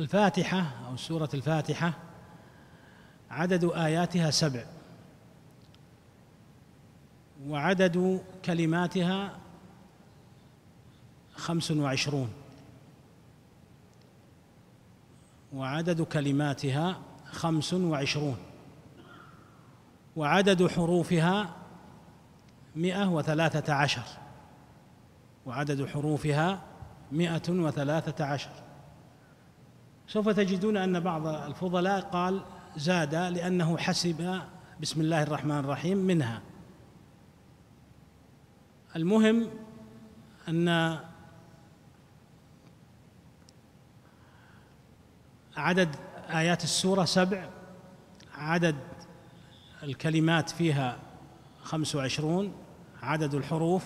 [0.00, 1.92] الفاتحة أو سورة الفاتحة
[3.30, 4.64] عدد آياتها سبع.
[7.46, 9.38] وعدد كلماتها
[11.34, 12.32] خمس وعشرون.
[15.52, 17.00] وعدد كلماتها
[17.32, 18.36] خمس وعشرون.
[20.16, 21.54] وعدد حروفها
[22.76, 24.04] مئة وثلاثة عشر.
[25.46, 26.62] وعدد حروفها
[27.12, 28.50] مئة وثلاثة عشر.
[30.08, 32.42] سوف تجدون أن بعض الفضلاء قال
[32.76, 34.40] زاد لأنه حسب
[34.80, 36.42] بسم الله الرحمن الرحيم منها.
[38.96, 39.50] المهم
[40.48, 40.98] أن
[45.56, 45.96] عدد
[46.30, 47.48] آيات السورة سبع
[48.34, 48.76] عدد
[49.82, 50.98] الكلمات فيها
[51.62, 52.52] خمس وعشرون
[53.02, 53.84] عدد الحروف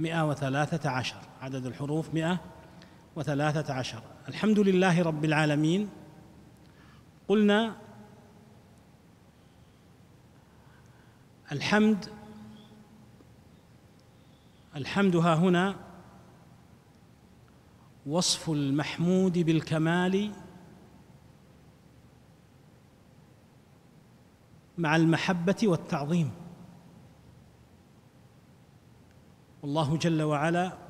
[0.00, 2.40] مئة وثلاثة عشر عدد الحروف مئة
[3.16, 4.02] وثلاثة عشر.
[4.28, 5.88] الحمد لله رب العالمين.
[7.28, 7.76] قلنا
[11.52, 12.08] الحمد
[14.76, 15.76] الحمد ها هنا
[18.06, 20.32] وصف المحمود بالكمال
[24.78, 26.30] مع المحبة والتعظيم.
[29.62, 30.87] والله جل وعلا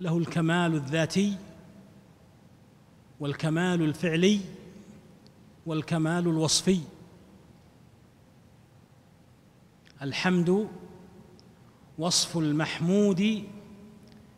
[0.00, 1.36] له الكمال الذاتي
[3.20, 4.40] والكمال الفعلي
[5.66, 6.80] والكمال الوصفي.
[10.02, 10.68] الحمد
[11.98, 13.44] وصف المحمود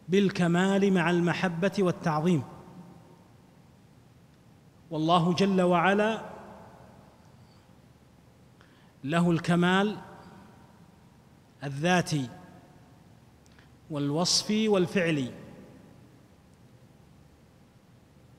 [0.09, 2.43] بالكمال مع المحبة والتعظيم.
[4.91, 6.31] والله جل وعلا
[9.05, 9.97] له الكمال
[11.65, 12.29] الذاتي
[13.91, 15.46] والوصفي والفعلي.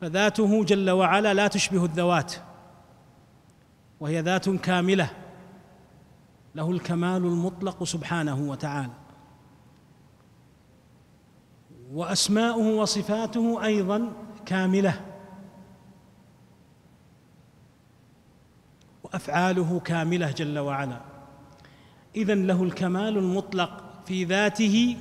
[0.02, 2.34] فذاته جل وعلا لا تشبه الذوات
[4.00, 5.10] وهي ذات كاملة
[6.56, 8.94] له الكمال المطلق سبحانه وتعالى.
[11.94, 14.14] وأسماؤه وصفاته أيضا
[14.46, 15.02] كاملة
[19.04, 21.02] وأفعاله كاملة جل وعلا.
[22.16, 24.98] اذا له الكمال المطلق في ذاته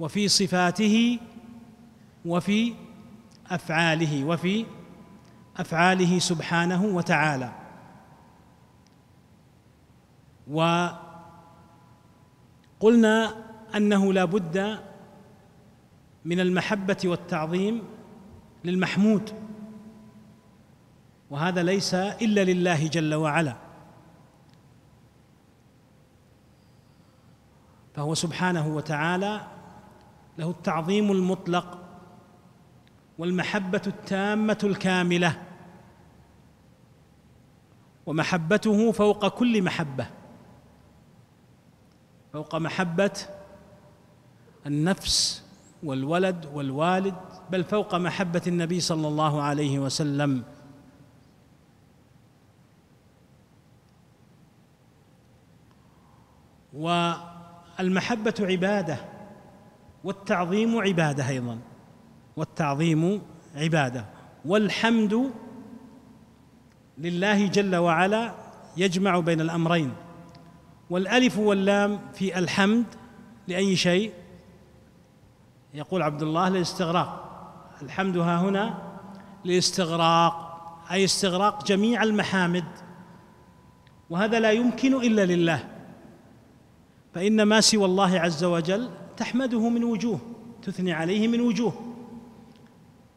[0.00, 1.18] وفي صفاته
[2.24, 2.74] وفي
[3.50, 4.66] أفعاله وفي
[5.56, 7.52] أفعاله سبحانه وتعالى.
[12.80, 13.34] وقلنا
[13.76, 14.78] أنه لا بد
[16.24, 17.82] من المحبة والتعظيم
[18.64, 19.30] للمحمود
[21.30, 23.56] وهذا ليس إلا لله جل وعلا.
[27.94, 29.40] فهو سبحانه وتعالى
[30.38, 31.83] له التعظيم المطلق
[33.18, 35.42] والمحبة التامة الكاملة.
[38.06, 40.06] ومحبته فوق كل محبة.
[42.32, 43.10] فوق محبة
[44.66, 45.44] النفس
[45.82, 47.14] والولد والوالد
[47.50, 50.44] بل فوق محبة النبي صلى الله عليه وسلم.
[56.72, 58.96] والمحبة عبادة
[60.04, 61.58] والتعظيم عبادة أيضا.
[62.36, 63.22] والتعظيم
[63.56, 64.04] عبادة.
[64.44, 65.30] والحمد
[66.98, 68.34] لله جل وعلا
[68.76, 69.92] يجمع بين الأمرين.
[70.90, 72.84] والألف واللام في الحمد
[73.48, 74.12] لأي شيء.
[75.74, 77.20] يقول عبد الله للاستغراق.
[77.82, 78.78] الحمد ها هنا
[79.44, 80.44] لاستغراق
[80.90, 82.64] أي استغراق جميع المحامد.
[84.10, 85.68] وهذا لا يمكن إلا لله.
[87.14, 90.18] فإن ما سوى الله عز وجل تحمده من وجوه
[90.62, 91.93] تثني عليه من وجوه.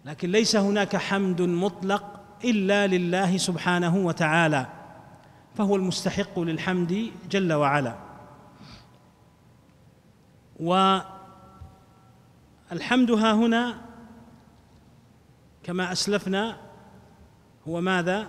[0.07, 4.67] لكن ليس هناك حمد مطلق إلا لله سبحانه وتعالى
[5.57, 7.95] فهو المستحق للحمد جل وعلا.
[10.59, 11.11] والحمد
[13.11, 13.81] ها هنا
[15.63, 16.57] كما أسلفنا
[17.67, 18.27] هو ماذا؟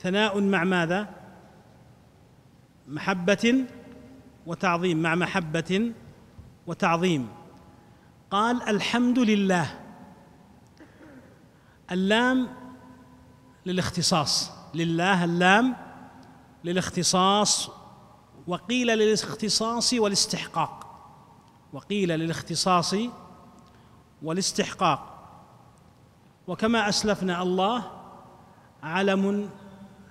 [0.00, 1.08] ثناء مع ماذا؟
[2.88, 3.64] محبة
[4.46, 5.92] وتعظيم مع محبة
[6.66, 7.28] وتعظيم.
[8.30, 9.83] قال الحمد لله.
[11.90, 12.48] اللام
[13.66, 14.50] للاختصاص.
[14.74, 15.76] لله اللام
[16.64, 17.70] للاختصاص.
[18.46, 20.86] وقيل للاختصاص والاستحقاق.
[21.72, 22.94] وقيل للاختصاص
[24.22, 25.10] والاستحقاق.
[26.46, 27.90] وكما أسلفنا الله
[28.82, 29.50] علم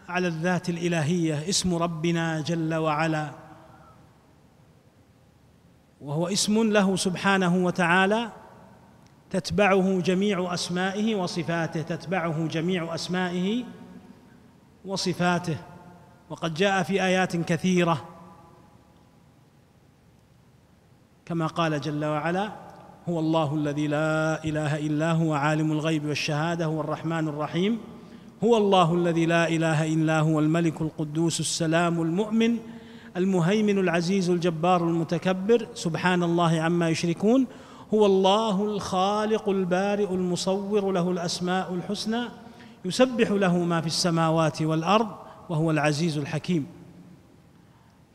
[0.09, 3.31] على الذات الإلهية اسم ربنا جل وعلا.
[6.01, 8.31] وهو اسم له سبحانه وتعالى.
[9.33, 13.63] تتبعه جميع أسمائه وصفاته تتبعه جميع أسمائه
[14.85, 15.57] وصفاته.
[16.29, 18.05] وقد جاء في آيات كثيرة.
[21.25, 22.51] كما قال جل وعلا
[23.09, 27.77] هو الله الذي لا إله إلا هو عالم الغيب والشهادة هو الرحمن الرحيم.
[28.43, 32.57] هو الله الذي لا إله إلا هو الملك القدوس السلام المؤمن
[33.17, 35.67] المهيمن العزيز الجبار المتكبر.
[35.73, 37.47] سبحان الله عما يشركون.
[37.93, 42.23] هو الله الخالق البارئ المصور له الأسماء الحسنى
[42.85, 45.07] يسبح له ما في السماوات والأرض
[45.49, 46.67] وهو العزيز الحكيم.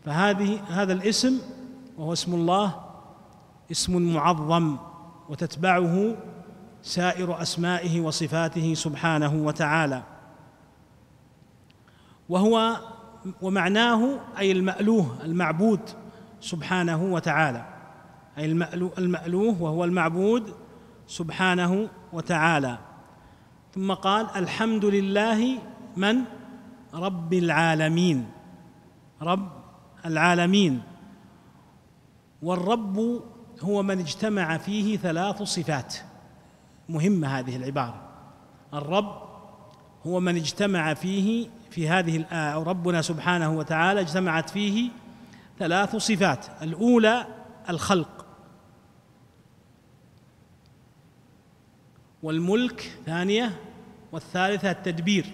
[0.05, 1.39] فهذه هذا الاسم
[1.99, 2.81] وهو اسم الله
[3.71, 4.77] اسم معظم
[5.29, 6.17] وتتبعه
[6.83, 10.03] سائر أسمائه وصفاته سبحانه وتعالى.
[12.29, 12.77] وهو
[13.43, 15.81] ومعناه أي المألوه المعبود
[16.41, 17.78] سبحانه وتعالى.
[18.39, 18.45] أي
[18.99, 20.55] المألوه وهو المعبود
[21.07, 22.79] سبحانه وتعالى.
[23.75, 25.59] ثم قال الحمد لله
[25.97, 26.17] من؟
[26.95, 28.31] رب العالمين.
[29.23, 29.53] رب
[30.07, 30.83] العالمين.
[32.43, 33.23] والرب
[33.61, 35.95] هو من اجتمع فيه ثلاث صفات.
[36.89, 38.03] مهمة هذه العبارة.
[38.75, 39.23] الرب
[40.07, 44.91] هو من اجتمع فيه في هذه الآية ربنا سبحانه وتعالى اجتمعت فيه
[45.59, 46.47] ثلاث صفات.
[46.63, 47.27] الأولى
[47.69, 48.18] الخلق.
[52.23, 53.61] والملك ثانية
[54.13, 55.27] والثالثة التدبير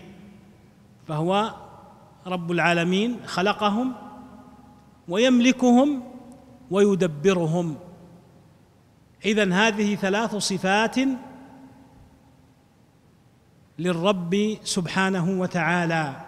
[1.08, 1.54] فهو
[2.26, 3.92] رب العالمين خلقهم
[5.08, 6.02] ويملكهم
[6.70, 7.76] ويدبرهم.
[9.24, 10.96] إذن هذه ثلاث صفات
[13.78, 16.24] للرب سبحانه وتعالى.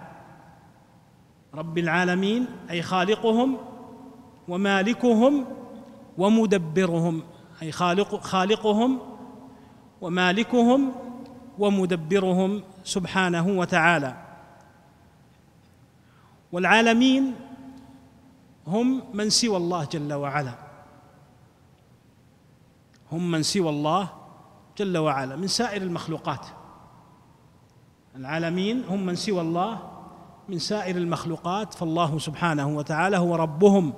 [1.55, 3.57] رب العالمين أي خالقهم
[4.49, 5.47] ومالكهم
[6.19, 7.23] ومدبرهم
[7.63, 9.16] أي خالق خالقهم
[10.01, 10.93] ومالكهم
[11.59, 14.17] ومدبرهم سبحانه وتعالى.
[16.53, 17.35] والعالمين
[18.67, 20.55] هم من سوى الله جل وعلا.
[23.13, 24.09] هم من سوى الله
[24.79, 26.47] جل وعلا من سائر المخلوقات.
[28.17, 29.79] العالمين هم من سوى الله
[30.49, 33.93] من سائر المخلوقات فالله سبحانه وتعالى هو ربهم.